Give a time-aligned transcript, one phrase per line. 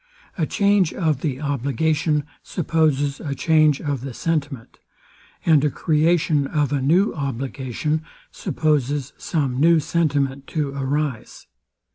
[0.35, 4.79] A change of the obligation supposes a change of the sentiment;
[5.45, 8.01] and a creation of a new obligation
[8.31, 11.45] supposes some new sentiment to arise.